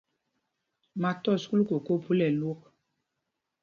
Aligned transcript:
Ma 1.01 1.11
tɔs 1.23 1.43
kúl 1.49 1.61
koko 1.69 1.93
phúla 2.03 2.25
ɛlwok. 2.31 2.61